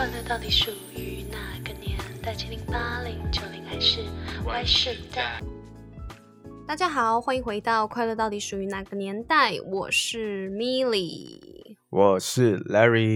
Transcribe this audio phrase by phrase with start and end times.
[0.00, 2.34] 快乐到底属于哪个年代？
[2.34, 4.00] 七零、八零、九零还是
[4.46, 5.42] Y 世代？
[6.66, 13.10] 大家好，欢迎回到《快乐到底属于哪个年代》，我是 Milly，我是 Larry。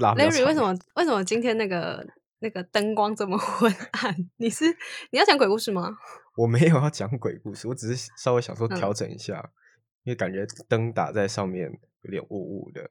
[0.00, 2.04] Larry，为什么为什么今天那个
[2.40, 4.16] 那个灯光这么昏暗？
[4.38, 4.64] 你是
[5.12, 5.96] 你要讲鬼故事吗？
[6.38, 9.52] 我没有要讲鬼故事，我只是稍微想说调整一下，
[10.02, 11.70] 因为感觉灯打在上面
[12.02, 12.90] 有点雾雾的。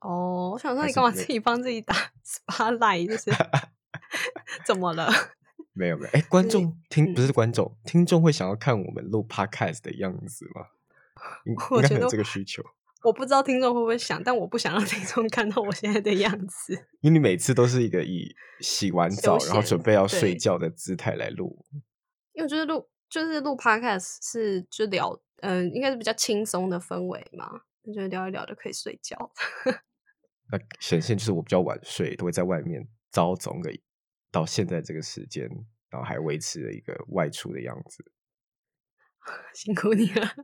[0.00, 3.08] 哦，我想说你干嘛自己帮自己打 spotlight？
[3.08, 3.30] 就是
[4.66, 5.10] 怎么了？
[5.72, 10.66] 没 有没有，哎，观众听不是观众，听众会想要看我们录 podcast 的样子吗？
[11.44, 12.62] 应该有这个需求。
[13.02, 16.72] 我不知道听众会不会想，但我不想让听众看到我现在的样子。
[17.00, 21.64] 因为你每次都是一个以洗完澡然后准备要睡觉的姿态来录。
[22.32, 27.60] 因为我觉得录就是录 podcast 是就聊，嗯，应该是比较轻松的氛围嘛，
[27.92, 29.32] 就聊一聊就可以睡觉。
[30.50, 33.70] 那显现就是我比较晚睡，都会在外面早总个
[34.30, 35.48] 到现在这个时间，
[35.90, 38.12] 然后还维持了一个外出的样子。
[39.52, 40.34] 辛苦你了。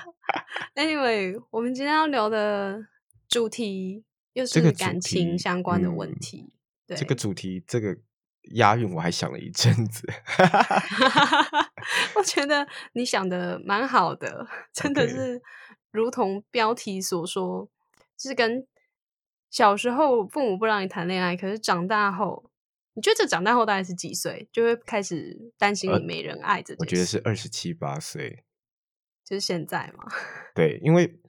[0.74, 2.86] Anyway，我们今天要聊的
[3.28, 6.52] 主题又是感情相关的问题。
[6.86, 7.98] 对，这个主题这个
[8.54, 10.10] 押韵我还想了一阵子。
[12.16, 15.40] 我觉得你想的蛮好的，真的是
[15.98, 17.68] 如同标题所说，
[18.16, 18.66] 就是跟
[19.50, 22.50] 小时候父母不让你谈恋爱，可是长大后，
[22.94, 26.62] 你觉得这长大后大概是几岁就会开始担心你没人爱？
[26.62, 28.44] 这我觉得是二十七八岁，
[29.24, 30.04] 就是现在嘛。
[30.54, 31.20] 对，因为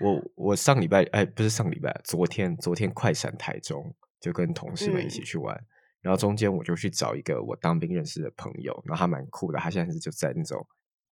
[0.00, 5.64] 我我上礼拜哎，不是上礼拜，昨天昨天快闪台中，就跟同事们一起去玩。
[6.00, 10.66] 然后中间我就去找一个我当兵认识的朋友，然后他蛮酷的，他现在是就在那种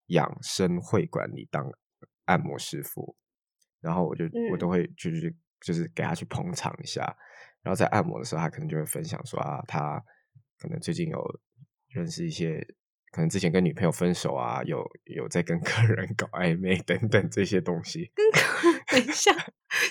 [0.07, 1.71] 养生会馆里当
[2.25, 3.15] 按摩师傅，
[3.81, 7.01] 然后我就我都会就是就是给他去捧场一下，
[7.61, 10.03] 然后在按摩的时候，他可能就会分享说啊，他
[10.59, 11.39] 可能最近有
[11.89, 12.75] 认识一些。
[13.13, 18.09] 可能之前跟女朋友分手啊，有有在跟 客人搞暧昧等等这些东西。
[18.15, 19.35] 跟客人等一下，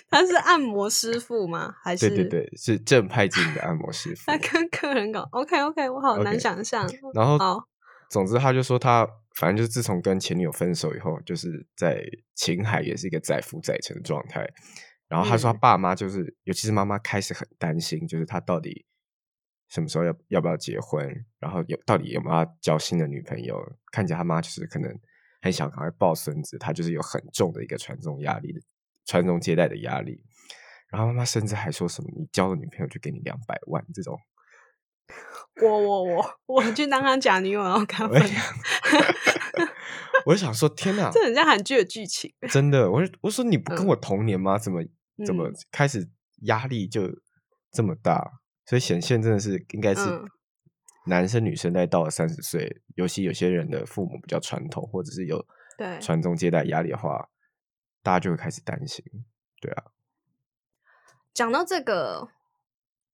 [0.08, 1.74] 他是按摩师傅吗？
[1.82, 4.22] 还是对对对，是正派经营的按摩师傅。
[4.24, 6.88] 他跟客人搞 OK OK，我好难想象。
[7.12, 7.62] 然后，
[8.08, 9.06] 总之他就说他
[9.40, 14.46] 反正就是自从跟前女友分手以后，就是在青海也是一个载浮载沉的状态。
[15.08, 18.84] 然后他说他爸妈就是，尤其是妈妈开始很担心，就是他到底。
[19.70, 21.08] 什么时候要要不要结婚？
[21.38, 23.56] 然后有到底有没有要交新的女朋友？
[23.92, 24.92] 看起来他妈就是可能
[25.40, 28.60] 很想赶快抱孙子，他就是有很重的一个传宗压力的
[29.06, 30.24] 传宗接代的压力。
[30.88, 34.18] 然后妈妈甚至还说什么：“你交了女朋友就给你两百万。”这种，
[35.62, 38.20] 我我我我去当他假女友，然后他分。
[40.26, 42.32] 我就想说，天哪，这很像韩剧的剧情。
[42.50, 44.58] 真的，我我说你不跟我同年吗？
[44.58, 44.82] 怎么
[45.26, 46.08] 怎么开始
[46.42, 47.02] 压力就
[47.72, 48.40] 这么大？
[48.66, 50.00] 所以显现真的是应该是
[51.06, 55.44] 男生女生在到了三十岁，尤其有些人的父母比较传统，或者是有
[56.00, 57.30] 传宗接代压力的话，
[58.02, 59.04] 大家就会开始担心。
[59.60, 59.84] 对啊，
[61.32, 62.28] 讲到这个，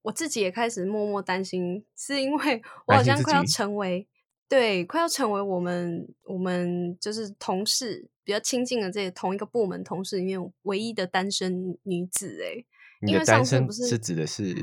[0.03, 4.09] 我自己也开始默默担心，是因为我好像快要成为
[4.49, 12.43] 对快要成为我们我们就是同事比较亲近的这同一个部门同事里面唯一的单身女子。
[12.45, 12.65] 哎，
[13.01, 14.55] 你的单身是指的是？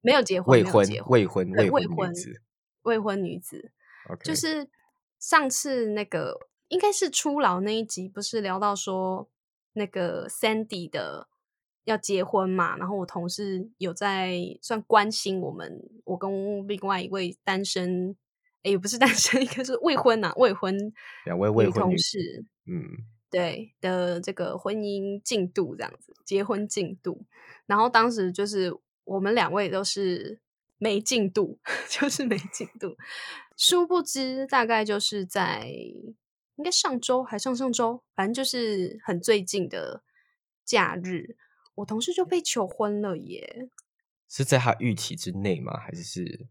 [0.00, 2.40] 没有结婚，未婚未婚未婚女子，
[2.82, 3.72] 未婚女子，
[4.22, 4.68] 就是
[5.18, 6.38] 上次那个
[6.68, 9.28] 应该是初老那一集，不是聊到说
[9.72, 11.28] 那个 Sandy 的
[11.84, 12.76] 要结婚嘛？
[12.76, 18.16] 然后我同事有在算关心我们，我跟另外一位单身，
[18.62, 20.76] 也不是单身，一个是未婚呐，未婚
[21.24, 22.84] 两位未婚同事，嗯，
[23.30, 27.24] 对的这个婚姻进度这样子，结婚进度，
[27.66, 28.72] 然后当时就是。
[29.08, 30.38] 我们两位都是
[30.76, 31.58] 没进度，
[31.88, 32.94] 就是没进度。
[33.56, 40.02] 殊不知，大概就是在应该上周还上上周，反正就是很最近的
[40.62, 41.38] 假日，
[41.76, 43.70] 我同事就被求婚了耶！
[44.28, 45.78] 是在他预期之内吗？
[45.78, 46.46] 还是是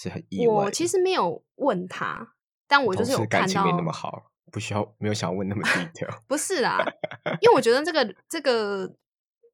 [0.00, 0.54] 是很意外？
[0.54, 2.34] 我其实没有问他，
[2.66, 6.18] 但我就是有看到没那么好，不需要没有想要问那么 detail。
[6.26, 6.78] 不是啦，
[7.40, 8.94] 因为我觉得这个这个。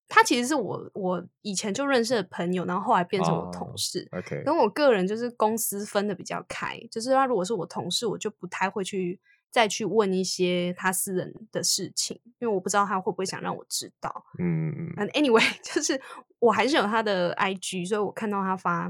[0.09, 4.09] 他其实是我我以前就认识的朋友，然后后来变成我同事。
[4.13, 9.21] OK，跟我个人就是公司分的比较开，就是他如果是我同事，我就不太会去
[9.51, 14.25] 再去问一些他私人的事情，因为我不知道他会不会想让我知道。
[14.39, 15.09] 嗯嗯嗯。
[15.09, 16.01] Anyway，就是
[16.39, 18.89] 我还是有他的 IG，所以我看到他发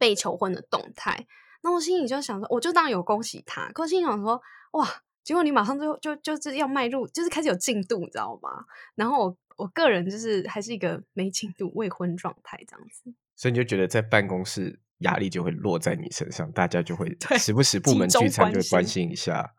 [0.00, 1.28] 被求婚的动态，
[1.62, 4.42] 那我心里就想说，我就当有恭喜他，可我心里想说，
[4.72, 4.88] 哇，
[5.22, 8.64] 结果你马上就就就是要迈入，就是开始有进度，你知道吗？
[8.96, 9.36] 然后我。
[9.60, 13.12] 我个人就是还是一个没进度未婚状态这样子。
[13.36, 19.52] 所以你就觉得在办公室压力就会落在你身上，大家就会时不时部门聚餐就会关心一下。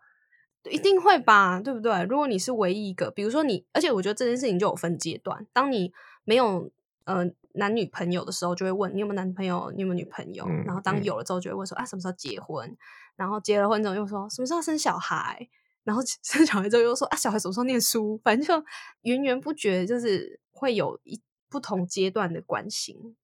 [0.71, 2.01] 一定会吧，对不对？
[2.09, 5.45] 如果你是唯一一个，比如说你，而且我觉得这件事情就有分阶段。
[5.53, 6.71] 当你没有
[7.05, 10.45] 呃男女朋友的时候，就会问你有没有男朋友，你有没有女朋友。
[10.47, 12.77] 嗯然后当嗯有了之后，就会问说啊什么时候结婚？
[13.15, 15.49] 然后结了婚之后又说什么时候生小孩？
[15.83, 18.19] 然后 生小孩之后又说啊小孩什么时候念书？
[18.23, 18.65] 反正就
[19.01, 23.15] 源源不绝，就是会有一不同阶段的关心。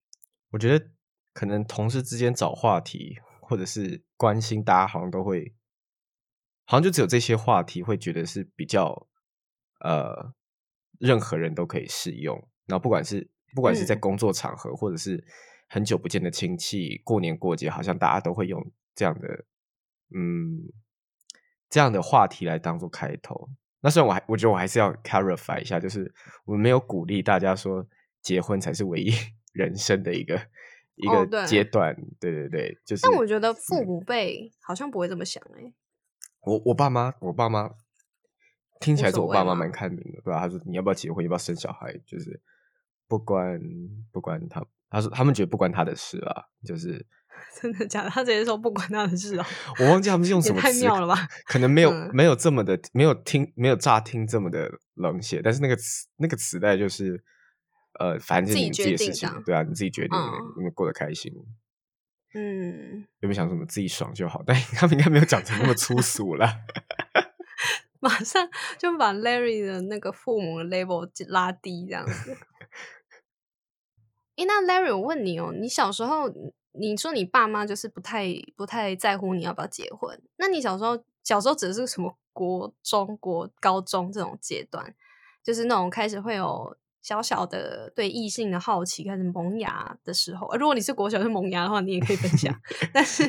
[0.51, 0.88] 我觉得
[1.33, 5.53] 可能同事之间找话题，或者是关心，大家好像都会，
[6.65, 9.07] 好像就只有这些话题会觉得是比较
[9.80, 10.33] 呃，
[11.00, 12.47] 任何人都可以适用。
[12.65, 15.25] 然后不管是不管是在嗯工作场合，或者是
[15.68, 18.63] 很久不见的亲戚，过年过节，好像大家都会用
[18.94, 19.45] 这样的
[20.15, 20.62] 嗯
[21.68, 23.50] 这样的话题来当做开头。
[23.81, 26.13] 那虽然我还我觉得我还是要 clarify 一下，就是
[26.45, 27.83] 我们没有鼓励大家说
[28.21, 29.12] 结婚才是唯一
[29.54, 30.39] 人生的一个
[30.94, 31.95] 一个阶段。
[32.19, 33.01] 对对对，就是。
[33.01, 35.74] 但我觉得父嗯母辈好像不会这么想哎、
[36.42, 37.71] 我我爸妈，我爸妈
[38.80, 42.39] 听起来是我爸妈蛮开明的，对吧、他说你要不要结婚，要不要生小孩，就是
[43.07, 43.59] 不关
[44.12, 47.06] 不关他，他说他们觉得不关他的事啊，就是
[47.62, 48.09] 真的假的？
[48.09, 49.45] 他直接说不关他的事哦、
[49.80, 57.24] 我忘记他们是用 什么词，妙了吧可能没有、嗯没有这么的没有听没有乍听这么的冷血，但是那个词那个磁带就是
[58.00, 61.31] 呃，反正是你自己的事情对啊，你自己决定，嗯你们过得开心。
[62.33, 64.44] 嗯，有没有想什么自己爽就好？
[64.45, 66.59] 但他们应该没有讲成那么粗俗啦。
[68.00, 72.38] 马上就把 Larry 的那个父母的 label 拉低，这样子。
[74.37, 76.29] 诶，那 Larry，我问你哦，你小时候，
[76.73, 84.93] 你说你爸妈就是不太不太在乎你要不要结婚，那你小时候小时候指的是什么国中国高中这种阶段，
[85.43, 90.45] 就是那种开始会有小小的对异性的好奇开始萌芽的时候。
[90.49, 92.53] 呃如果你是国小是萌芽的话，你也可以分享。
[92.93, 93.27] 但是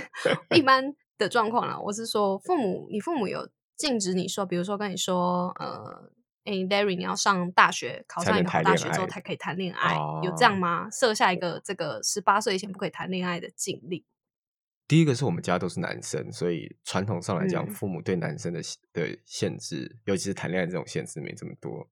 [0.54, 6.10] 一般的状况啦，我是说，父母你父母有禁止你说，比如说跟你说，呃。
[6.48, 10.90] 哎，Larry，你要上大学，考上一个大学之后才可以谈恋爱，有这样哦吗？
[10.90, 14.02] 设下一个这个十八岁以前不可以谈恋爱的禁令。
[14.86, 21.86] 第一个是我们家都是男生，所以传统上来讲，嗯父母对男生的限的限制，尤其是谈恋爱这种限制没这么多。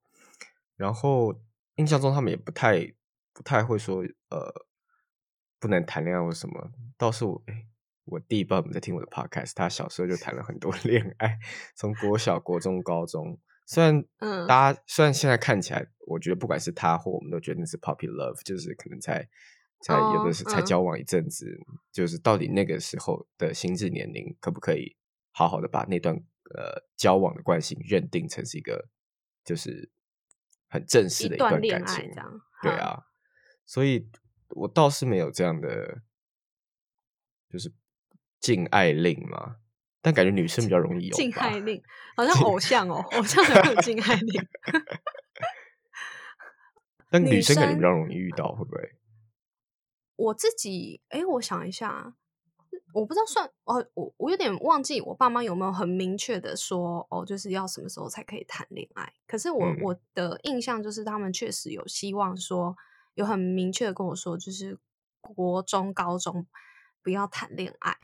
[0.75, 1.39] 然后
[1.75, 2.95] 印象中他们也不太
[3.35, 4.67] 不太会说呃
[5.61, 6.71] 不能谈恋爱或什么。
[6.97, 7.67] 倒是我哎，
[8.07, 11.39] 我弟不知道你们在听我的 podcast，他小时候就谈了很多 恋爱，
[11.75, 13.39] 从国小、国中、高中。
[13.67, 14.47] 虽然嗯。
[14.47, 19.29] 大家虽然现在看起来，我觉得不管是他或我们都觉得那是 puppy love，就是可能才
[19.81, 20.65] 才有的哦是才嗯。
[20.65, 21.47] 交往一阵子，
[21.93, 24.97] 就是到底那个时候的心智年龄可不可以
[25.33, 26.15] 好好的把那段
[26.55, 28.89] 呃交往的关系认定成是一个
[29.45, 29.91] 就是
[30.69, 32.11] 很正式的一段感情
[32.63, 33.03] 对啊，
[33.67, 34.09] 所以
[34.51, 36.03] 我倒是没有这样的
[37.49, 37.73] 就是
[38.41, 39.57] 禁爱令嘛，
[40.03, 41.83] 但感觉女生比较容易有吧禁爱令，
[42.17, 44.43] 好像偶像哦，偶像才会有禁爱令。
[47.09, 48.97] 女但女生感觉比较容易遇到，会不会？
[50.17, 52.15] 我自己，哎，我想一下，
[52.93, 59.13] 我不知道算哦，我我有点忘记我爸妈有没有很明确的说，哦，就是要什么时候才可以谈恋爱。
[59.27, 62.77] 可是我、嗯我的印象就是他们确实有希望说，
[63.15, 64.79] 有很明确的跟我说，就是
[65.21, 66.47] 国中、高中
[67.03, 67.97] 不要谈恋爱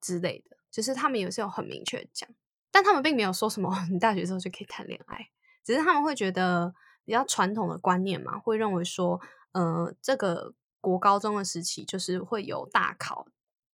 [0.00, 2.28] 之类的，就是他们也是有很明确地讲，
[2.70, 5.30] 但他们并没有说什么 你大学之后就可以谈恋爱，
[5.64, 6.74] 只是他们会觉得
[7.04, 9.20] 比较传统的观念嘛，会认为说，
[9.52, 13.26] 呃，这个国高中的时期就是会有大考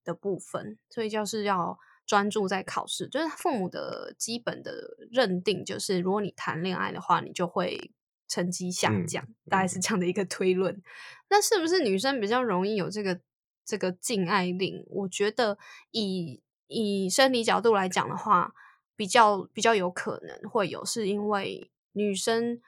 [0.04, 3.08] 的部分，所以就是要专注在考试。
[3.08, 7.92] 就是父母的基本的认定，就是如果你谈恋爱的话，你就会
[8.26, 10.82] 成绩下嗯降，大概是这样的一个推论。
[11.28, 13.20] 那是不是女生比较容易有这个
[13.64, 14.84] 这个禁爱令？
[14.88, 15.58] 我觉得
[15.90, 18.52] 以以生理角度来讲的话，
[18.96, 22.60] 比较比较有可能会有，是因为女生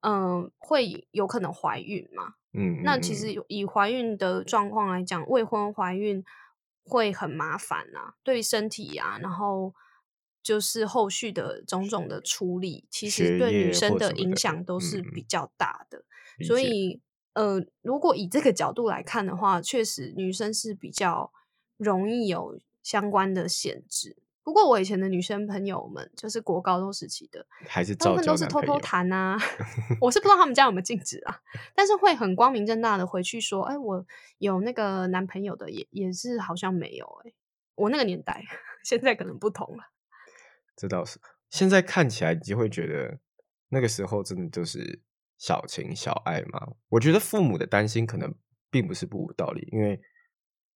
[0.00, 2.34] 嗯、呃会有可能怀孕嘛。
[2.52, 6.24] 嗯，那其实以怀孕的状况来讲，未婚怀孕
[6.84, 9.74] 会很麻烦啊，对身体啊，然后
[10.42, 16.04] 就是后续的种种的处理，其实对女生的影响都是嗯比较大的。
[16.46, 17.00] 所以，
[17.34, 21.32] 呃，如果以这个角度来看的话，确实女生是比较
[21.76, 24.16] 容易有相关的限制。
[24.44, 28.78] 不过，我以前的女生朋友们，就是国高中时期的，还是大部照交分都是偷偷。
[28.78, 29.36] 谈啊，
[30.00, 31.40] 我是不知道他们家有没有禁止啊，
[31.74, 34.06] 但是会很光明正大的回去说，哎，我
[34.38, 37.32] 有那个男朋友的也，也是好像没有哎、
[37.74, 38.44] 我那个年代，
[38.84, 39.82] 现在可能不同了。
[40.76, 41.18] 这倒是，
[41.50, 43.18] 现在看起来你就会觉得
[43.70, 45.02] 那个时候真的就是
[45.38, 46.68] 小情小爱嘛。
[46.90, 48.32] 我觉得父母的担心可能
[48.70, 50.00] 并不是不无道理，因为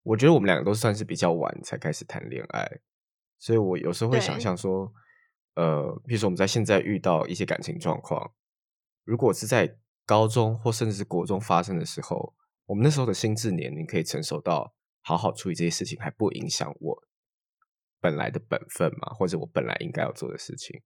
[0.03, 2.79] 我觉得我们两个都算是比较晚才开始谈恋爱，
[3.37, 4.91] 所以我有时候会想象说，
[5.55, 8.33] 呃，比如说我们在现在遇到一些感情状况，
[9.03, 12.33] 如果是在高中或甚至是国中发生的时候，
[12.65, 17.03] 我们那时候的心智年龄可以承受到好好处理这些事情，还不影响我
[17.99, 20.81] 本来的本分嘛，或者我本来应该要做的事情。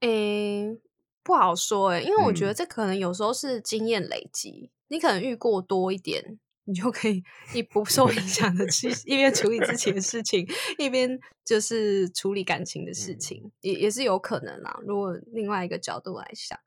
[0.00, 0.78] 诶，
[1.22, 7.22] 不好说诶，因为我觉得嗯这可能有时候是经验累积，你可能遇过多一点，你就可以
[7.54, 10.46] 一不受影响的去一边处理自己的事情，
[10.78, 14.78] 一边就是处理感情的事嗯情，也也是有可能啦。
[14.84, 16.58] 如果另外一个角度来想，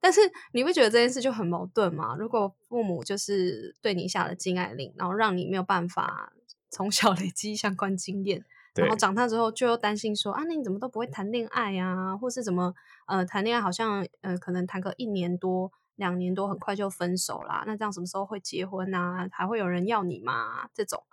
[0.00, 0.20] 但是
[0.52, 2.14] 你不觉得这件事就很矛盾吗？
[2.16, 6.32] 如果父母就是对你下了禁爱令，然后让你没有办法
[6.70, 12.74] 从小 累积相关经验，然后对长大之后就又担心说啊，那你怎么都不会谈恋爱呀、或是怎么
[13.06, 17.64] 呃谈恋爱好像呃可能谈个一年多、两年多，很快就分手啦。
[17.66, 19.28] 那这样什么时候会结婚啊？
[19.32, 20.70] 还会有人要你吗？
[20.72, 21.04] 这种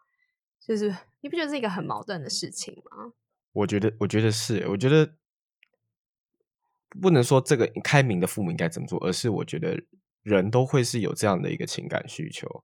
[0.59, 3.11] 就是你不觉得是一个很矛盾的事情吗？
[3.51, 5.15] 我觉得，我觉得是，我觉得
[7.01, 9.81] 不能说这个开明的父母应该怎么做，而是我觉得
[10.21, 12.63] 人都会是有这样的一个情感需求。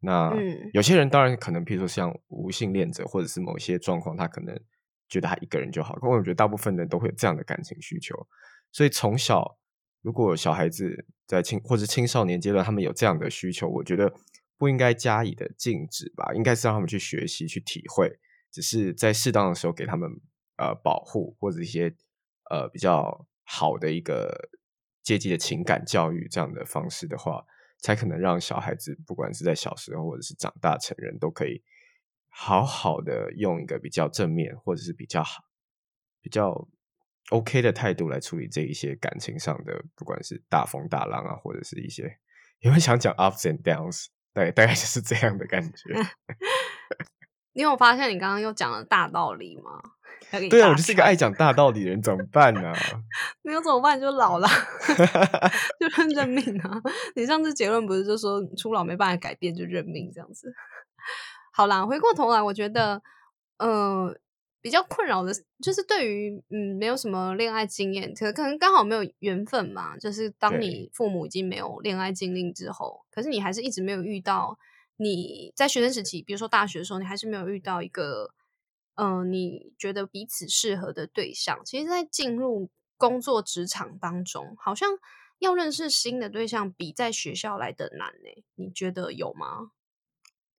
[0.00, 4.58] 那嗯有些人当然可能，譬如说像无性恋者，或者是某些状况，他可能
[5.08, 5.94] 觉得他一个人就好。
[5.96, 8.26] 可我觉得大部分人都会有这样的感情需求，
[8.72, 9.58] 所以从小
[10.02, 14.12] 如果小孩子在青或者青少年阶段，他们有这样的需求，我觉得
[14.56, 18.18] 不应该加以的禁止吧，应该是让他们去学习、去体会，
[18.50, 20.10] 只是在适当的时候给他们
[20.56, 21.94] 呃保护或者一些
[22.50, 24.50] 呃比较好的一个
[25.02, 27.44] 阶级的情感教育这样的方式的话，
[27.78, 31.62] 才可能让小孩子不管是在小时候或者是长大成人，都可以
[32.28, 35.44] 好好的用一个比较正面或者是比较好、
[36.20, 36.68] 比较
[37.30, 42.18] OK 的态度来处理这一些感情上的，不管是大风大浪啊，或者是一些
[42.60, 45.94] 有没有想讲 ups and downs，大概大概就是这样的感觉。
[47.52, 49.80] 你有发现你刚刚又讲了大道理吗？
[50.30, 52.72] 对啊，我就是一个串爱讲大道理的人，怎么办呢、
[53.42, 53.98] 没有怎么办？
[54.00, 54.46] 就老了，
[55.80, 56.80] 就认命啊！
[57.16, 60.52] 你上次结论不是就说初老没办法改变，就认命这样子？
[61.52, 63.02] 好啦，回过头来，我觉得，
[63.58, 64.14] 呃，
[64.60, 69.96] 比较困扰的就是对于嗯没有什么恋爱经验，可可能刚好没有缘分嘛。
[69.96, 74.58] 就是当你父母已经没有恋爱经历之后，可是你还是一直没有遇到
[74.96, 78.34] 你在学生时期，比如说大学的时候，你还是没有遇到一个
[78.96, 81.60] 嗯、呃你觉得彼此适合的对象。
[81.64, 84.90] 其实，在进入工作职场当中，好像
[85.38, 89.70] 要认识新的对象比在学校来的难呢、你觉得有吗？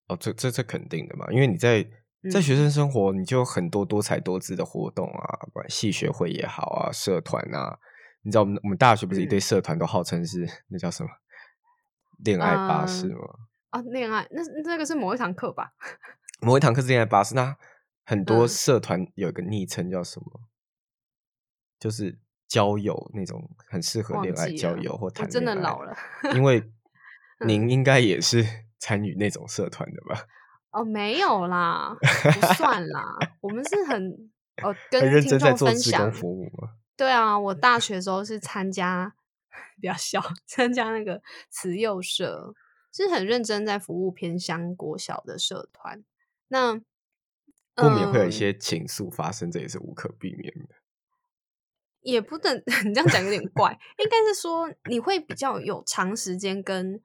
[0.08, 1.86] 哦，这这这肯定的嘛，因为你在
[2.28, 7.78] 在嗯学生生活，你就有很多多彩多姿的活动啊，不管系学会也好啊，社团啊，
[8.22, 11.08] 你知道我们我们大学不是一堆嗯社团都号称是那叫什么
[12.18, 13.24] 恋爱巴士嗯吗？
[13.70, 15.72] 啊，恋爱那那个是某一堂课吧？
[16.42, 17.56] 某一堂课是恋爱巴士，那
[18.04, 20.40] 很多嗯社团有一个昵称叫什么？
[21.78, 25.32] 就是交友那种很适合忘恋爱交友或我谈恋爱。
[25.32, 25.96] 真的老了。
[26.34, 26.60] 因为
[27.40, 28.44] 嗯您应该也是
[28.78, 30.26] 参与那种社团的吧？
[30.72, 33.16] 哦，没有啦，不算啦。
[33.40, 34.30] 我们是很
[34.62, 36.12] 哦， 跟听真在做众分享。
[36.12, 36.74] 服务吗？
[36.96, 39.14] 对啊，我 大学的时候是参加
[39.80, 42.54] 比较小，参加那个慈幼社，
[42.92, 46.04] 是很认真在服务偏乡国小的社团。
[46.48, 46.74] 那
[47.74, 50.74] 不免会有一嗯些情愫发生，这也是无可避免的。
[52.02, 57.00] 也不等 你这样讲有点怪，应该是说你会比较有长时间跟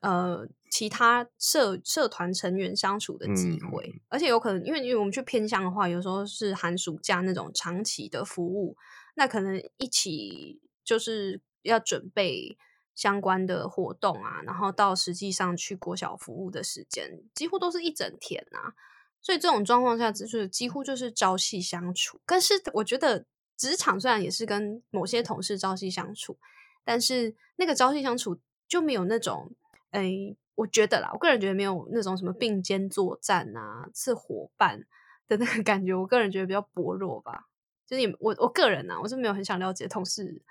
[0.00, 8.76] 呃其他社社团成员相处的机会，嗯而且有可能因为因为我们去偏向的话，有时候是寒暑假那种长期的服务，
[9.14, 12.56] 那可能一起就是要准备
[12.94, 18.74] 相关的活动啊，然后到实际上去国小服务的时间，几乎都是一整天啊。
[19.20, 22.20] 所以这种状况下，就是几乎就是朝夕相处。
[22.24, 26.38] 但是我觉得职场虽然也是跟某些同事朝夕相处，
[26.84, 29.52] 但是那个朝夕相处就没有那种，
[29.90, 34.84] 诶，我觉得啦，我个人觉得没有那种什么并肩作战啊、是伙伴
[35.28, 35.94] 的那个感觉。
[35.94, 37.46] 我个人觉得比较薄弱吧。
[37.86, 40.42] 就是也我我个人啊，我是没有很想了解同事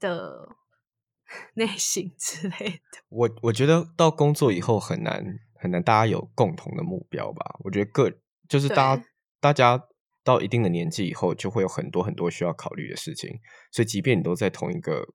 [0.00, 0.56] 的
[1.54, 2.98] 内心之类的。
[3.10, 7.56] 我我觉得到工作以后很难很难，大家有共同的目标吧。
[7.60, 8.10] 我觉得个
[8.48, 9.04] 就是大家
[9.38, 9.86] 大家
[10.24, 13.38] 到一定的年纪以后，就会有很多很多需要考虑的事情。
[13.70, 15.12] 所以，即便你都在同一个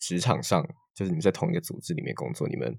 [0.00, 2.76] 职场上，就是你在同一个组织里面工作，你们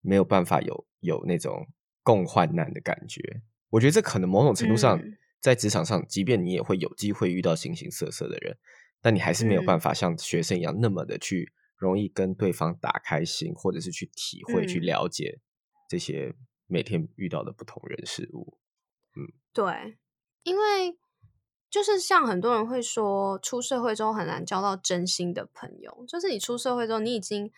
[0.00, 1.66] 没有办法有有那种
[2.02, 3.42] 共患难的感觉。
[3.70, 8.58] 我觉得这可能某种程度上，嗯在职场上，即便你也会有机会遇到形形色色的人，
[9.00, 15.40] 但你还是没有办嗯法像学生一样那么的去容易跟对方打开心，或者是去体会、去嗯了解
[15.88, 16.34] 这些
[16.66, 18.58] 每天遇到的不同人事物。
[19.16, 19.96] 嗯对，
[20.42, 20.98] 因为
[21.70, 26.04] 就是像很多人会说，出社会之后很难交到真心的朋友。
[26.06, 27.50] 就是你出社会之后，你已经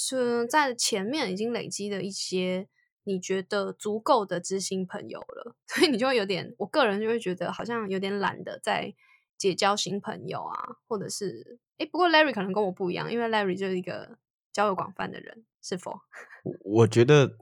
[0.00, 2.68] 是在前面已经累积了一些
[3.02, 8.94] 你觉得足够的知心朋友了， 所以你就会有点，我个人就会觉得好像有点懒得再
[9.36, 14.18] 结交新朋友啊，或者是诶，不过 Larry 可能跟我不一样，因为 Larry 就是一个
[14.52, 15.90] 交友广泛的人，是否？
[16.44, 17.36] 我我觉得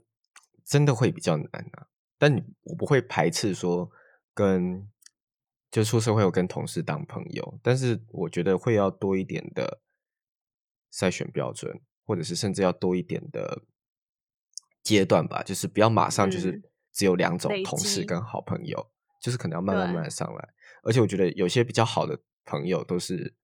[0.65, 3.91] 真的会比较难啊，但你我不会排斥说
[4.33, 4.89] 跟
[5.71, 9.83] 就出社会有跟同事当朋友，但是我觉得会要多一点的
[10.91, 13.63] 筛选标准，或者是甚至要多一点的
[14.83, 20.49] 阶段吧，就是不要马上就是嗯只有两种同事跟好朋友，就是可能要慢慢慢慢上来。
[20.83, 23.35] 而且我觉得有些比较好的朋友都是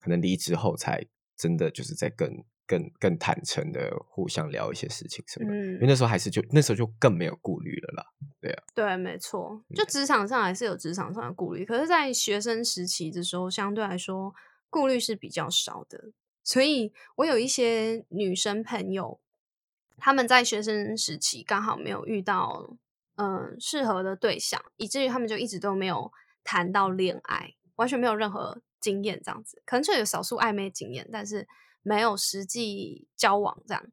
[0.00, 1.06] 可能离职后才
[1.36, 2.28] 真的就是在更
[2.66, 8.04] 更更坦诚的互相聊一些事情什么的，因为嗯，那时候还是就那时候就更没有顾虑了啦。
[8.40, 14.34] 对啊，对，没错，嗯就职场上还是有职场上的顾虑，可是，在学生时期的时候，相对来说
[14.68, 16.12] 顾虑是比较少的。
[16.42, 19.20] 所以我有一些女生朋友，
[19.96, 22.76] 她们在学生时期刚好没有遇到
[23.16, 26.10] 嗯、适合的对象，以至于她们就一直都没有
[26.42, 31.46] 谈到恋爱，完全没有任何经验，这样子，可能就有少数暧昧经验，但是
[31.82, 33.84] 没有实际交往这样。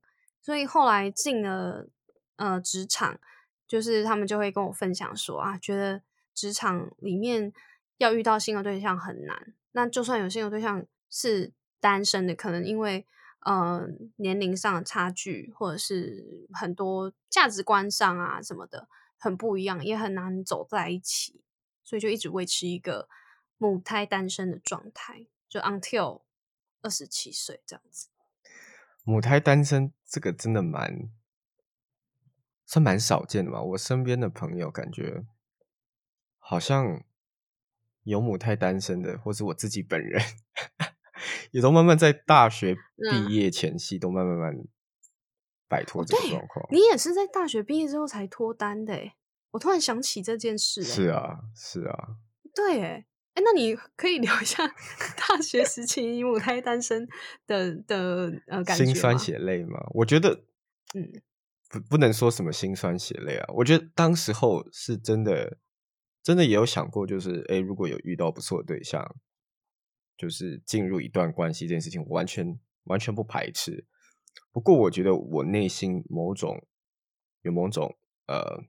[0.41, 1.89] 所以后来进了
[2.37, 3.19] 呃职场，
[3.67, 6.01] 就是他们就会跟我分享说啊，觉得
[6.33, 7.53] 职场里面
[7.97, 9.53] 要遇到新的对象很难。
[9.73, 13.05] 那就算有新的对象是单身的，可能因为
[13.41, 21.41] 呃年龄上的差距，或者是很多价值观上啊什么的很不一样，也很难走在一起，
[21.83, 23.07] 所以就一直维持一个
[23.57, 26.21] 母胎单身的状态，就 until
[26.81, 28.09] 二十七岁这样子。
[29.03, 31.09] 母胎单身这个真的蛮
[32.65, 33.61] 算蛮少见的吧？
[33.61, 35.25] 我身边的朋友感觉
[36.37, 37.03] 好像
[38.03, 40.21] 有母胎单身的，或是我自己本人，
[41.51, 44.53] 也都慢慢在大学嗯毕业前夕都慢慢慢
[45.67, 46.65] 摆脱哦，这个状况。
[46.71, 49.13] 你也是在大学毕业之后才脱单的诶
[49.51, 52.17] 我突然想起这件事诶是啊，是啊，
[52.53, 53.05] 对诶
[53.35, 57.07] 哎，那你可以聊一下大学时期你母胎单身
[57.47, 59.17] 的的呃感觉心酸？
[59.17, 60.43] 血泪吗，我觉得，
[60.95, 61.21] 嗯，
[61.69, 63.45] 不不能说什么心酸血泪啊。
[63.55, 65.57] 我觉得当时候是真的，
[66.21, 69.15] 真的也有想过，就是哎，诶如果有遇到不错的对象，
[70.19, 73.87] 就是进入一段关系这件事情，我完全完全不排斥。
[74.51, 76.67] 不过，我觉得我内心某种
[77.43, 78.61] 有某种呃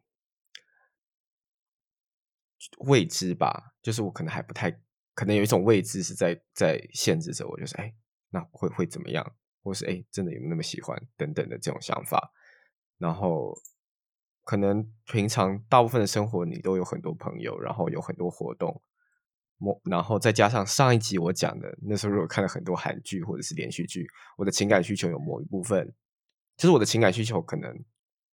[2.86, 4.70] 未知吧，就是我可能还不太，
[5.12, 7.92] 可能有一种未知是在在限制着我，就是哎，
[8.28, 9.34] 那会会怎么样，
[9.64, 12.32] 或是哎，真的有那么喜欢等等的这种想法。
[12.96, 13.58] 然后，
[14.44, 18.80] 可能平常大部分的生活你都有很多朋友，然后有很多活动，
[19.84, 25.94] 然后再加上上一集我讲的，那时候如果看了很多韩剧或者是连续剧，我的情感需求有某一部分，
[26.56, 27.84] 就是我的情感需求可能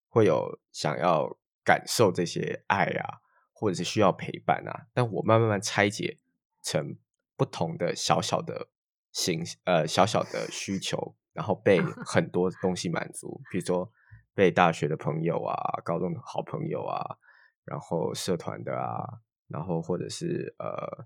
[0.07, 3.19] 会有想要感受这些爱啊，
[3.51, 6.17] 或者是需要陪伴啊，但我慢慢慢拆解
[6.63, 6.97] 成
[7.35, 8.69] 不同的小小的
[9.11, 13.91] 形呃小小的需求，然后被 很多东西满足，比如说
[14.33, 17.17] 被大学的朋友啊、高中的好朋友啊，
[17.65, 19.03] 然后社团的啊，
[19.47, 21.05] 然后或者是呃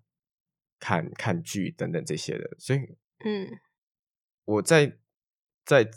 [0.81, 2.79] 看看剧等等这些的，所以
[3.23, 3.47] 嗯。
[4.43, 4.97] 我在
[5.63, 5.87] 在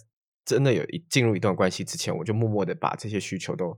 [0.45, 3.77] 真的有一进入一段关系之前，我就默默的把这些需求都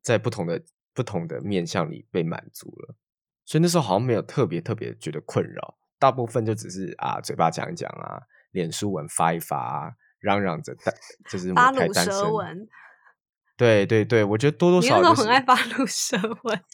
[0.00, 2.96] 在不同的不同的面向里被满足了，
[3.44, 10.92] 所以那时候好像没有特别特别觉得困扰，大部分就只是啊嘴巴讲一讲啊，脸书文发一发啊，嚷嚷着单
[11.28, 12.68] 就是母胎单身
[13.56, 16.64] 对对对，我觉得多多你那时候少少就是很爱发露舌文，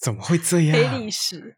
[0.00, 1.00] 怎么会这样黑样？
[1.00, 1.56] 历 史。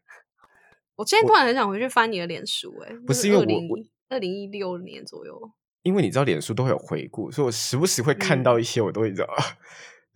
[0.95, 5.51] 我现在突然很想回去翻你的脸书、欸，不是因为我我二零一六年左右，
[5.83, 9.27] 因为你知道脸书都会有回顾，所以我时不时会看嗯到一些，我都会知道，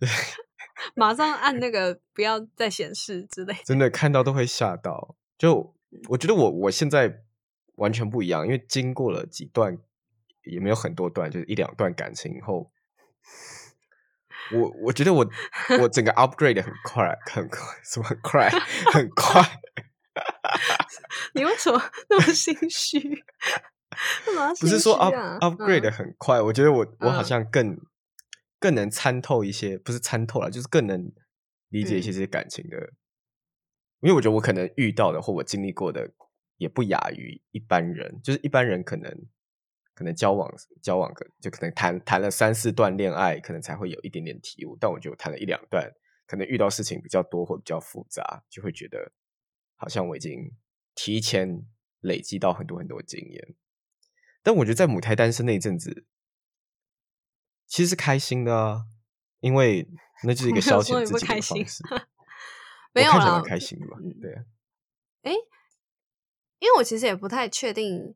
[0.96, 3.60] 马上按那个不要再显示之类的。
[3.64, 5.16] 真的看到都会吓到。
[5.36, 5.74] 就
[6.08, 7.22] 我觉得我我现在
[7.74, 9.76] 完全不一样，因为经过了几段，
[10.50, 12.72] 也没有很多段，就是一两段感情以后，
[14.52, 15.26] 我我觉得我
[15.80, 18.48] 我整个 upgrade 得很快，很快，什么很快，
[18.92, 19.42] 很快。
[21.34, 23.00] 你为什么 那么心虚？
[24.60, 24.96] 不是说
[25.40, 27.76] upgrade 的很快，我觉得我我好嗯像更
[28.58, 31.12] 更能参透一些，不是参透了，就是更能
[31.68, 32.76] 理解一些嗯这些感情的。
[34.00, 36.10] 因为我觉得我可能遇到的或我经历过的
[36.56, 39.14] 也不亚于一般人，就是一般人可能
[40.00, 44.74] 可能交往交往个就可能谈谈了三四段恋爱，可能才会有一点点体悟。
[44.80, 45.92] 但我觉得谈了一两段，
[46.26, 49.12] 可能遇到事情比较多或比较复杂，就会觉得
[49.76, 50.56] 好像我已经
[50.94, 51.66] 提前
[52.00, 53.54] 累积到很多很多经验。
[54.42, 56.06] 但我觉得在母胎单身那一阵子，
[57.66, 58.86] 其实是开心的啊，
[59.40, 59.86] 因为
[60.24, 61.84] 那就是一个消遣自己的方式。
[62.94, 63.98] 没有啦，开心吧？
[64.22, 64.32] 对。
[65.24, 65.32] 哎，
[66.58, 68.14] 因为我其实也不太确定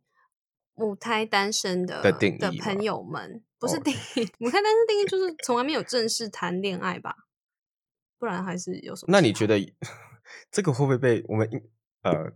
[0.74, 7.14] 母胎单身的的朋友们，不是定义母胎单身定义就是从来没有正式谈恋爱吧？
[8.18, 9.12] 不然还是有什么？
[9.12, 9.58] 那你觉得
[10.50, 11.48] 这个会不会被我们
[12.02, 12.32] 呃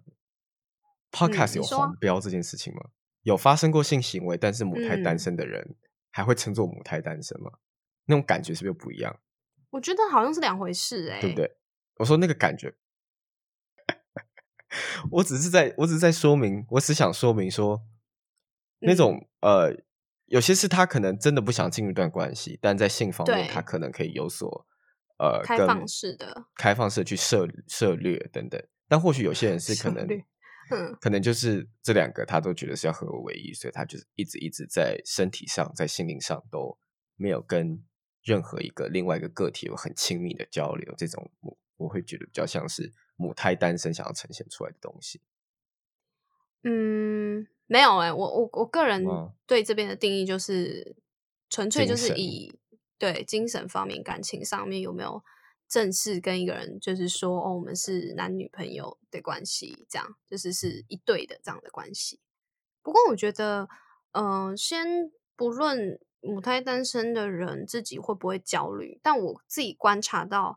[1.10, 2.90] podcast 有黄标这件事情吗？
[3.22, 5.76] 有发生过性行为，但是母胎单身的人
[6.10, 7.50] 还会称作母胎单身吗？
[8.06, 9.20] 那种感觉是不是不一样？
[9.70, 11.56] 我觉得好像是两回事，哎，对不对？
[11.96, 12.74] 我说那个感觉，
[15.10, 17.82] 我只是在我只是在说明，我只想说明说，
[18.80, 19.74] 那种呃，
[20.26, 24.66] 有些是他可能真的不想进入一段关系，但在性方面他可能可以有所
[25.18, 30.06] 呃开放式的开放式去涉涉略等等，但或许有些人 是可能。
[31.00, 36.78] 可能就是这两个，他都觉得是要合而为一，所以他就是一直一直在身体上、在心灵上都
[37.16, 37.82] 没有跟
[38.22, 40.94] 任何一个另外一个个体有很亲密的交流。
[40.98, 45.22] 这种我我会觉得比较像是母胎单身想要呈现出来的东西。
[46.64, 49.06] 嗯，没有哎，我我我个人
[49.46, 50.96] 对这边的定义就是
[51.48, 52.58] 纯粹就是以
[52.98, 55.22] 对精神方面、感情上面有没有。
[55.70, 62.20] 正式跟一个人就是说，哦，我们是男女朋友的关系，这样就是是一对的这样的关系。
[62.82, 63.68] 不过我觉得，
[64.12, 70.56] 嗯，先不论母胎单身的人自己会不会焦虑，但我自己观察到，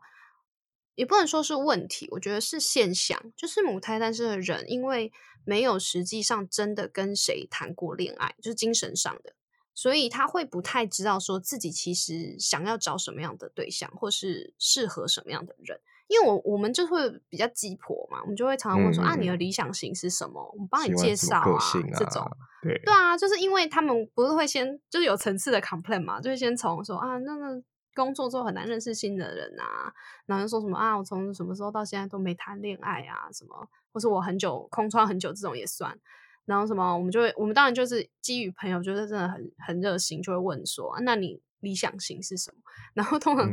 [0.94, 5.12] 也不能说是问题，我觉得是现象，就是母胎单身的人，因为
[5.44, 9.34] 没有实际上真的跟谁谈过恋爱，就是精神上的。
[9.74, 15.80] 所以他会不太知道说自己其实想要找什么样的对象，或是适合什么样的人。
[16.08, 20.46] 因为我我们就会比较鸡婆嘛，我们就会常常问说啊，你的理想型是什么？
[20.52, 21.58] 我们帮你介绍啊，
[21.98, 22.30] 这种
[22.62, 27.62] 对对啊，就是因为他们不是会先就是有层次的 complain 嘛，就会先从说啊，那个
[27.94, 29.92] 工作之后很难认识新的人啊，
[30.26, 35.98] 然后说什么啊，我从什么时候到现在都没谈恋爱啊，什么，或是我很久空窗很久这种也算。
[36.44, 42.60] 然后什么，我们就会，我们当然就是基于朋友，就是真的很很热心，就会问说，那你理想型是什么？
[42.94, 43.48] 然后通常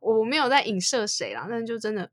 [0.00, 2.10] 我没有在影射谁啦，但就真的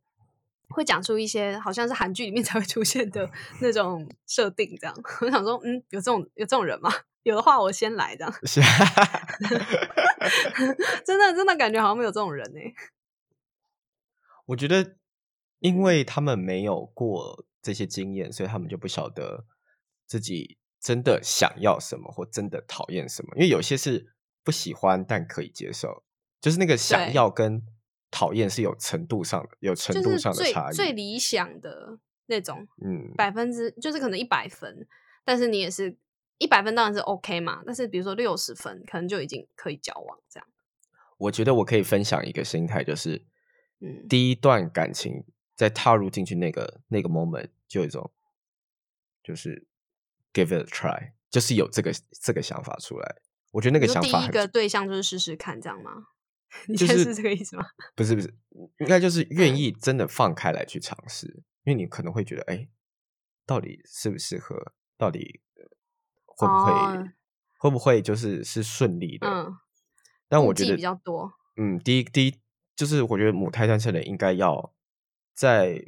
[0.69, 3.27] 会讲出一些好像是韩剧里面才会出现的
[3.59, 4.95] 那种设定，这样。
[5.21, 6.91] 我想说，嗯，有这种有这种人吗？
[7.27, 8.33] 有的话，我先来这样。
[11.05, 12.59] 真的真的感觉好像没有这种人呢。
[14.47, 14.95] 我觉得，
[15.59, 19.45] 因为他们没有过这些经验，所以他们就不晓得。
[20.09, 23.35] 自己真的想要什么，或真的讨厌什么？
[23.35, 26.05] 因为有些是不喜欢但可以接受，
[26.39, 27.61] 就是那个想要跟
[28.09, 30.73] 讨厌是有程度上的，有程度上的差异。
[30.73, 34.87] 最理想的那种，嗯，百分之就是可能一百分，
[35.25, 35.97] 但是你也是
[36.37, 37.61] 一百分当然是 OK 嘛。
[37.65, 40.47] 但是比如说六十分，可能就已经可以交往这样。
[41.17, 43.25] 我觉得我可以分享一个心态，就是
[43.79, 45.23] 嗯，第一段感情
[45.55, 48.11] 在踏入进去那个那个 moment 就有一种
[49.23, 49.67] 就是。
[50.33, 53.15] Give it a try，就是有这个这个想法出来。
[53.53, 55.91] 我觉得那个想法，第一个对象就是试试看，这样吗？
[56.67, 57.65] 你是这个意思吗？
[57.95, 58.31] 不是不是，
[58.77, 61.25] 应该就是愿意 真的放开来去尝试，
[61.63, 62.69] 因为你可能会觉得，哎，
[63.47, 64.73] 到底适不适合？
[64.95, 65.41] 到底
[66.37, 67.09] 会不会
[67.57, 69.27] 会不会就是是顺利的？
[69.27, 69.57] 嗯，
[70.29, 71.33] 但我觉得比较多。
[71.57, 72.39] 嗯，第一第一
[72.75, 74.73] 就是我觉得母胎单身的应该要。
[75.39, 75.79] 在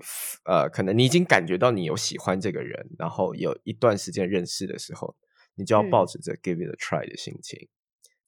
[0.45, 5.15] 呃，可能你已经感觉到你有喜欢这个人，然后有一段时间认识的时候，
[5.55, 7.67] 你就要抱着这 give it a try 的心情。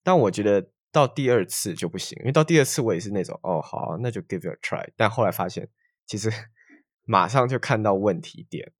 [0.02, 4.90] 但我觉得到第二次就不行，因为到第二次我也是那种哦，好，那就 give it a try。
[4.98, 5.70] 但后来发现，
[6.08, 6.32] 其实
[7.06, 8.74] 马上就看到问题点，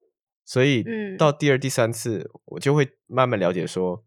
[0.44, 0.84] 所以
[1.18, 4.04] 到第二、第三次，我就会慢慢了解说，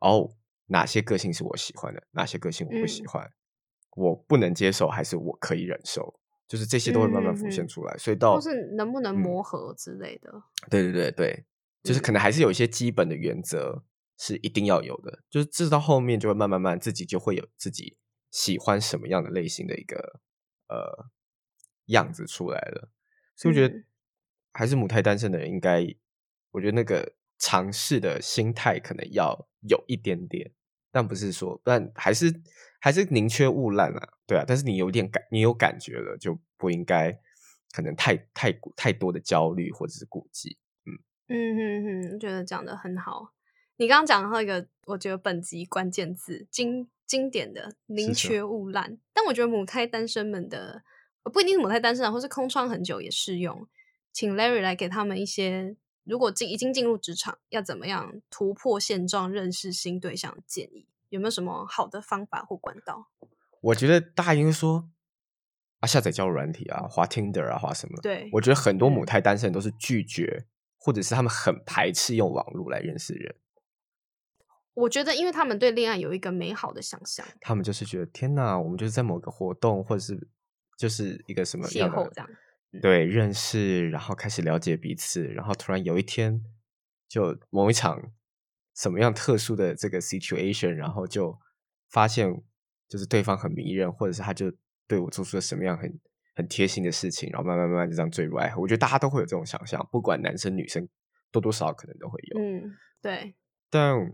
[0.00, 0.30] 哦，
[0.66, 3.32] 哪些个性是我喜欢的，哪些个性我不喜欢，
[3.96, 6.20] 我不能接受，还是我可以忍受。
[6.48, 10.32] 就是这些都会慢慢浮现出来，所以到是能不能磨合之类的。
[10.70, 11.44] 对对对对，
[11.82, 13.82] 就是可能还是有一些基本的原则
[14.16, 17.96] 是一定要有的，就是这到后面就会慢慢慢自己就会有自己
[18.30, 20.20] 喜欢什么样的类型的一个
[20.68, 21.10] 呃
[21.86, 22.92] 样子出来了。
[23.34, 23.82] 所以我觉得
[24.56, 25.86] 还是母胎单身的人应该，
[26.50, 30.52] 我觉得那个尝试的心态可能要有一点点，
[30.90, 32.42] 但不是说，但还是。
[32.78, 37.18] 还是宁缺毋滥啊，对啊，但是你有点感，你有感觉了，就不应该
[37.72, 40.94] 可能太太太多的焦虑或者是顾忌，嗯，
[41.26, 43.32] 嗯嗯嗯，觉得讲的很好。
[43.76, 50.84] 你刚刚讲到一个，我觉得本集关键字经经典的宁缺毋滥，但我觉得母胎单身们的
[51.32, 53.66] 不一定是母胎单身啊，或是空窗很久也适用。
[54.16, 63.10] 请 Larry 来给他们一些，如果进已经进入职场，要怎么样突破现状、认识新对象的建议，有没有什么好的方法或管道？
[63.60, 64.88] 我觉得大家应该说
[65.80, 68.00] 啊，下载交友软体啊，滑 Tinder 啊，滑什么？
[68.00, 70.46] 对，我觉得很多母胎单身都是拒绝，
[70.78, 73.36] 或者是他们很排斥用网络来认识人。
[74.72, 80.26] 我觉得，因为他们对恋爱有一个美好的想象，他们就是觉得天哪，我们就是在某个活动，或者是
[80.78, 82.30] 就是一个什么邂逅这样，
[82.80, 86.42] 对，认识，然后开始了解彼此，然后突然有一天，
[87.08, 88.12] 就某一场
[88.74, 91.38] 什么样特殊的这个 situation，然后就
[91.90, 92.30] 发现
[92.88, 94.52] 就是对方很迷人，或者是他就
[94.86, 96.00] 对我做出了什么样很
[96.34, 98.60] 很贴心的事情，然后慢慢慢慢就这样坠入爱河。
[98.60, 100.88] 我觉得大家都会有这种想象，不管男生女生，
[101.30, 102.40] 多多少少可能都会有。
[102.40, 103.34] 嗯，对，
[103.70, 104.12] 但。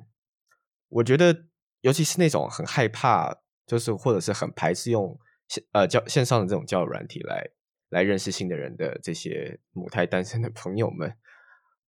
[0.94, 1.46] 我觉得，
[1.80, 7.48] 尤其是那种很害怕，就是或者是很排斥用线呃交线上的这种交友软体来
[7.92, 11.14] 来认识新的人的这些母胎单身的朋友们，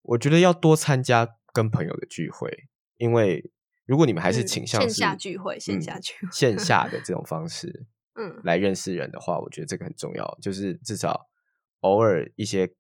[0.03, 3.51] 我觉得要多参加跟朋友的聚会，因为
[3.87, 11.29] 如果你们还是倾向线下聚会、线下聚会、线下的这种方式， 嗯，来认识人的话，我觉得这个很重要，就是至少
[11.81, 12.71] 偶尔一些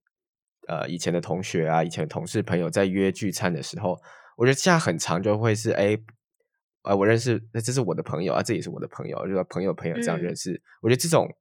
[0.68, 4.00] 呃以前的同学啊、以前的同事朋友在约聚餐的时候。
[4.36, 5.96] 我觉得现在很长就会是哎，
[6.82, 10.60] 呃，我认识，那这是我的朋友啊，这也是我的朋友，就是朋友朋友这样认识。
[10.82, 11.32] 我觉得这种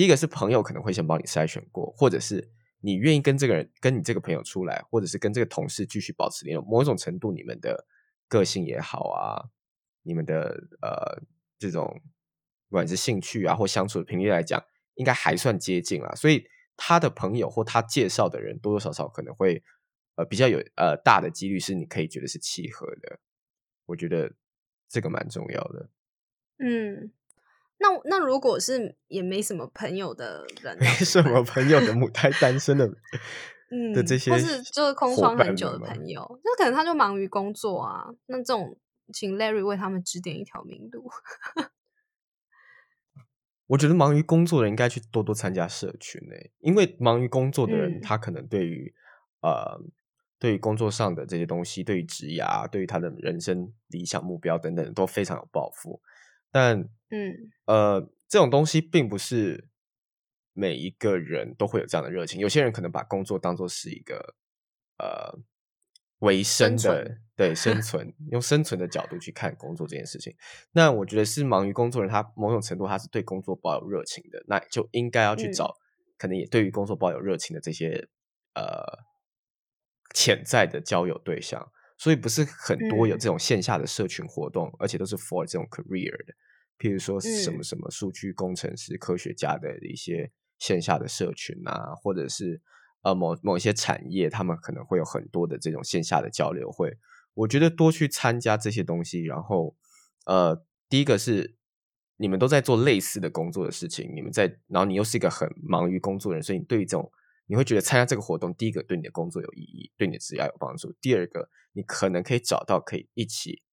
[0.00, 7.86] 第一个是朋友可能会先帮你筛选过，或者是你愿意跟这个人、跟你这个朋友出来，或者是跟这个同事继续保持联络，某种程度你们的
[8.26, 9.44] 个性也好啊，
[10.00, 11.22] 你们的呃
[11.58, 12.00] 这种
[12.70, 16.14] 不管是兴趣啊或相处的频率来讲，应该还算接近啊。
[16.14, 16.46] 所以
[16.78, 19.62] 他的朋友或他介绍的人多多少少可能会。
[20.16, 23.20] 呃，比较有呃大的几率是你可以觉得是契合的，
[23.86, 24.32] 我觉得
[24.88, 25.88] 这个蛮重要的。
[26.58, 27.12] 嗯，
[27.80, 32.86] 那那如果是也没什么朋友的人，没 什么朋友的母胎单身的，
[33.72, 38.04] 嗯的这些，或是就是空窗很久的朋友，那可能他就忙于工作啊。
[38.26, 38.78] 那这种，
[39.12, 41.10] 请 Larry 为他们指点一条明路。
[43.68, 48.94] 我觉得忙于工作的人应该去多多参加社群诶，因为忙于工作的人，他可能对于
[49.40, 49.80] 呃。
[50.40, 56.00] 对于工作上的这些东西，对于职业，对于他的人生理想目标等等，都非常有抱负。
[56.50, 59.68] 但，嗯，呃，这种东西并不是
[60.52, 62.40] 每一个人都会有这样的热情。
[62.40, 64.34] 有些人可能把工作当做是一个
[64.98, 65.38] 呃
[66.18, 70.34] 维生的，对生存，用生存的角度去看工作这件事情。
[70.72, 75.76] 那我觉得是忙于工作人，他某种程度他是对工作抱有热情的，那就应该要去找
[76.18, 78.08] 可能也对于工作抱有热情的这些
[78.54, 79.10] 呃。
[80.12, 86.32] 潜在的交友对象，所以不是很多有这种线下的社群活动，而且都是 for 这种 career 的，
[86.78, 92.62] 譬如说什么什么数据工程师、科学家的一些线下的社群啊，或者是
[93.02, 96.96] 呃某某一些产业，他们可能会有很多的这种线下的交流会。
[97.34, 99.76] 我觉得多去参加这些东西，然后
[100.24, 101.54] 呃，第一个是
[102.16, 107.12] 你们都在做类似的工作的事情，你们在，然后你又是一个很忙于工作的人，所以你对于这种。
[107.50, 113.64] 你会觉得参加这个活动，第一个对你的工作有意义，对你的职业有帮助；第二个，你可能可以找到可以一起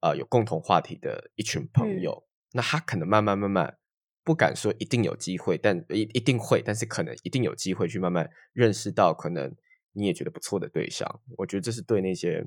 [0.00, 2.28] 啊有共同话题的一群朋友。
[2.52, 3.78] 那他可能慢慢慢慢
[4.22, 9.56] 不敢说一定有机会，但一一定会，但是可能一定有机会去慢慢认识到可能
[9.92, 11.22] 你也觉得不错的对象。
[11.38, 12.46] 我觉得这是对那些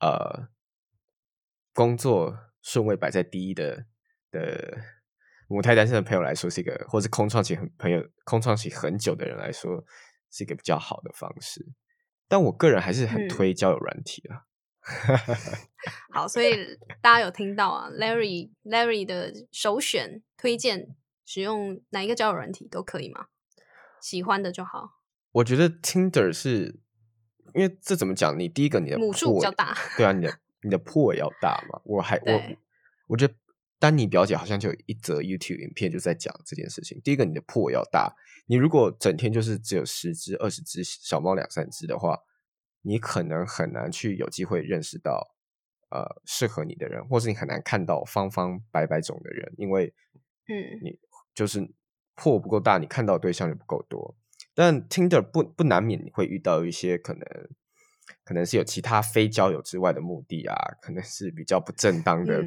[0.00, 0.50] 呃
[1.72, 3.86] 工作顺位摆在第一的
[4.30, 4.76] 的
[5.48, 9.82] 母胎单身的朋友来说，是一个，或是空窗期很朋友空窗期很久的人来说。
[10.30, 11.66] 是一个比较好的方式，
[12.28, 14.46] 但我个人还是很推交友软体啊。
[16.12, 23.26] 好，所以大家有听到啊，Larry Larry 的首选推荐使用哪一个交友软体都可以吗？
[24.00, 25.00] 喜欢的就好。
[25.32, 26.80] 我觉得 Tinder 是
[27.54, 28.38] 因为这怎么讲？
[28.38, 31.80] 你第一个你的母数比较大，对啊，你的你的破也要大嘛。
[31.84, 32.42] 我还我
[33.08, 33.34] 我觉得。
[33.80, 37.00] 丹尼表姐好像就有一则 YouTube 影片就在讲这件事情。
[37.02, 38.14] 第一个，你的破要大。
[38.46, 42.18] 你如果整天就是只有十只、二十只小猫两三只的话，
[42.82, 45.34] 你可能很难去有机会认识到
[45.88, 49.94] 呃适合你的人，或是你很难看到方方白白种的人，因为
[50.48, 50.98] 嗯，你
[51.34, 51.72] 就是
[52.14, 54.14] 破不够大，你看到对象就不够多。
[54.54, 57.22] 但 Tinder 不不难免你会遇到一些可能
[58.24, 62.44] 可能是有其他非交友之外的目的啊，可能是比较不正当的。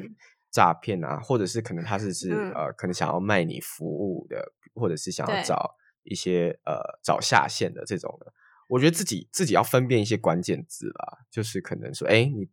[0.54, 8.32] 诈骗啊，或者是可能他是是呃，可能想要卖你服务的，或者是想要找一些呃找下线的这种的。
[8.68, 12.48] 我我觉得自己自己要分辨一些关键字啦，就是可能说，哎，你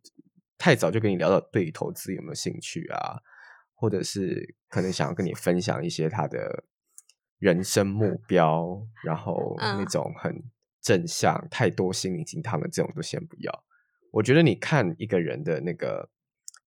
[0.56, 3.18] 太早就跟你聊到对投资有没有兴趣啊，
[3.74, 6.62] 或者是可能想要跟你分享一些他的
[7.40, 10.44] 人生目标，然后那种很
[10.80, 13.64] 正向、太多心灵鸡汤的这种都先不要。
[14.12, 16.08] 我觉得你看一个人的那个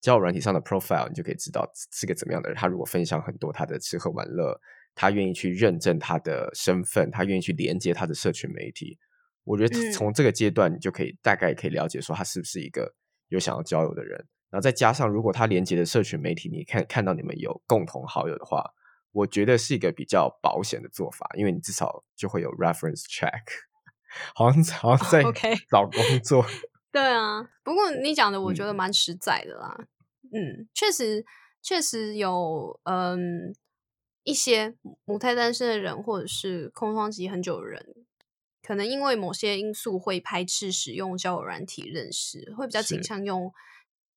[0.05, 2.55] 交友软体上的 profile，你就可以知道是个怎么样的人。
[2.55, 4.61] 他如果分享很多他的吃喝玩乐，
[4.93, 8.99] 他愿意去认证他的身份，他愿意去连接他的社群媒体。
[9.43, 12.93] 我觉得从这个阶段，你就可以大概可以了解说他是不是一个
[13.29, 14.15] 有想要交友的人。
[14.51, 18.63] 然后再加上，如果他连接的社群媒体，你看看到你们有共同好友的话，
[19.11, 23.41] 我觉得是一个比较保险的做法，因为你至少就会有 reference check，
[24.35, 25.23] 好像好像在
[25.67, 26.45] 找工作。
[26.93, 29.75] 对啊，不过你讲的我觉得蛮实在的啦。
[29.77, 29.87] 嗯，
[30.73, 31.25] 确实
[31.61, 33.55] 确实有嗯
[34.23, 37.95] 一些母胎单身的人，或者是空窗期很久的人，
[38.61, 43.53] 可能因为某些因素会排斥使用交友软体认识，会比较倾向用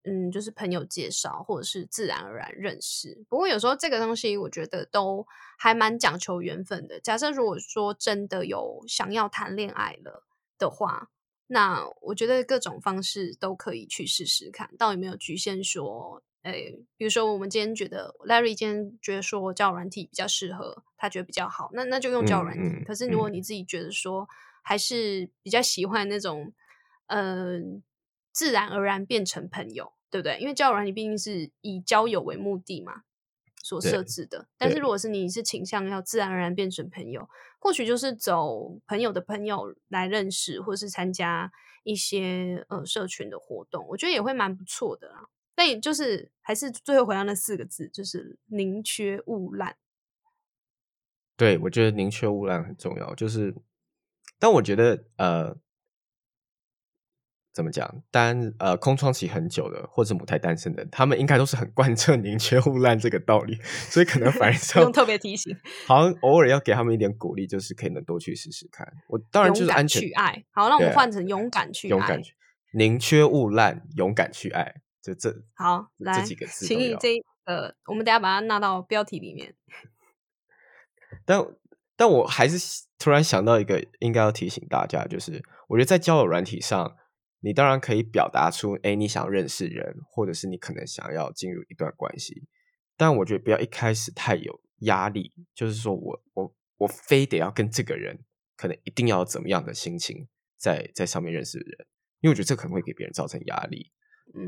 [0.04, 3.24] 嗯就是朋友介绍或者是自然而然认识。
[3.28, 5.26] 不过有时候这个东西我觉得都
[5.59, 6.98] 还蛮讲求缘分的。
[7.00, 10.24] 假设如果说真的有想要谈恋爱了
[10.59, 11.11] 的话。
[11.48, 22.84] 那我觉得各种方式都可以去试试看，到底没有局限说，诶，比如说我们今天觉得 Larry 今天觉得说交友软体比较适合，他觉得比较好，那那就用交友软体。
[22.84, 24.28] 可是如果你自己觉得说
[24.62, 26.52] 还是比较喜欢那种，
[27.06, 27.82] 嗯，
[28.30, 30.38] 自然而然变成朋友，对不对？
[30.38, 33.04] 因为交友软体毕竟是以交友为目的嘛。
[33.68, 37.28] 所设置的，但是如果是你是倾向要自然而然变成朋友，
[37.59, 41.52] 或许就是走朋友的朋友来认识，或是参加
[41.83, 45.28] 一些呃社群的活动，我觉得也会蛮不错的啦。
[45.54, 49.76] 但也就是还是最后回到那四个字，就是宁缺毋滥。
[51.37, 53.14] 对，我觉得宁缺毋滥很重要。
[53.14, 53.54] 就是，
[54.38, 55.59] 但我觉得呃。
[57.58, 57.92] 怎么讲？
[58.12, 63.58] 单呃空窗期很久的，或者母胎单身的，他们应该都是很贯彻宁缺毋滥这个道理，
[63.90, 65.52] 所以可能反而不用特别提醒，
[65.84, 68.86] 好像偶尔要给他们一点鼓励，就是可以能多去试试看。
[69.08, 72.32] 我当然就是安全去爱，好，那我们换成勇敢去勇敢去
[72.74, 79.52] 宁缺毋滥，勇敢去爱，就这好来这几个字，请你这呃，我们等下把它纳到标题里面。
[81.24, 81.44] 但
[81.96, 86.94] 但我还是突然想到一个应该要提醒大家，就是我觉得在交友软体上。
[87.40, 92.48] 你当然可以表达出，哎，你想认识人，或者是你可能想要进入一段关系，
[92.96, 98.18] 但我觉得不要一开始太有压力，就是说我我我非得要跟这个人，
[98.57, 101.87] 可能一定要怎么样的心情，在在上面认识人，
[102.20, 103.92] 因为我觉得这可能会给别人造成压力，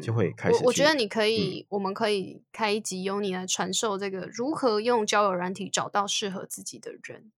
[0.03, 0.57] 就会开始。
[0.57, 7.31] 我我觉得你可以，我们可以开一集由你来传授这个如何用交友软体找到适合自己的人，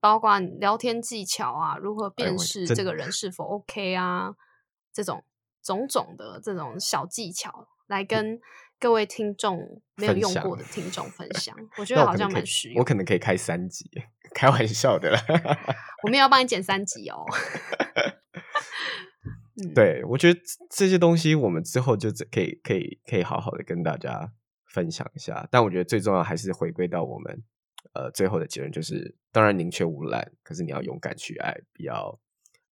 [0.00, 4.34] 包括聊天技巧啊，如何辨识这个人是否 OK 啊。
[4.94, 5.22] 这种
[5.62, 8.40] 种种的这种小技巧，来跟
[8.78, 12.78] 各位听众没有用过的听众分享，我觉 得好像蛮实用。
[12.78, 13.90] 我可能可以开三集，
[14.34, 15.20] 开玩笑的啦。
[16.04, 17.24] 我们要帮你剪三集哦。
[19.74, 24.32] 对，我觉得这些东西我们之后就可以可以可以好好的跟大家
[24.66, 25.48] 分享一下。
[25.50, 27.42] 但我觉得最重要还是回归到我们
[27.94, 32.20] 呃最后的结论，就是当然宁缺毋滥，可是你要勇敢去爱，不要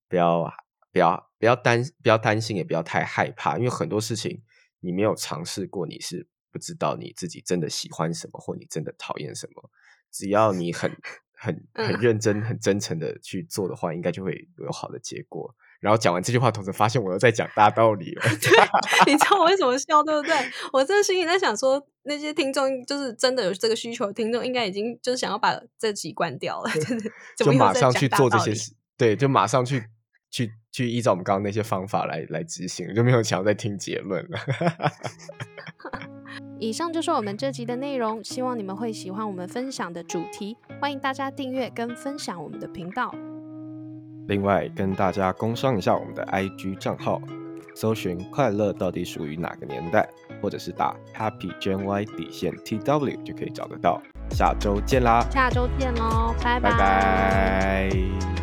[0.08, 0.52] 不要。
[0.92, 4.42] 不要不要担不要担心，也不要太害怕，因为很多事情
[4.80, 9.70] 你没有尝试过，你是不知道你自己真的喜欢什么，或你真的讨厌什么。
[10.10, 10.94] 只要你很
[11.32, 15.54] 很很认真、很真诚的去做的话，应该就会有好的结果。
[15.80, 18.22] 然后讲完这句话，同时发现我又在讲大道理了。
[18.38, 20.36] 对，你知道我为什么笑，对不对？
[20.72, 26.70] 我真的心里在想说，那些听众就是真的有这个需求，听众应该已经就是想要把这集关掉了，
[27.36, 28.76] 就马上去做这些事。
[28.96, 29.82] 对，就马上去。
[30.32, 34.38] 去去依照我们刚刚那些方法来来执行，就没有想要再听结论了。
[36.58, 40.56] 以上就是我们这集的内容，希望你们会喜欢我们分享的主题。
[40.80, 43.14] 欢迎大家订阅跟分享我们的频道。
[44.28, 47.20] 另外，跟大家工商一下我们的 IG 账号，
[47.74, 50.08] 搜寻“快乐到底属于哪个年代”，
[50.40, 54.00] 或者是打 “Happy Gen Y 底线 TW” 就可以找得到。
[54.30, 55.26] 下周见啦！
[55.30, 58.41] 下周见喽，拜拜拜。